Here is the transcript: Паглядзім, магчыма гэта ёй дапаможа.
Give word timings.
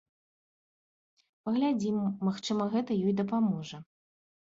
Паглядзім, 1.51 2.01
магчыма 2.31 2.63
гэта 2.75 2.91
ёй 3.07 3.13
дапаможа. 3.25 3.77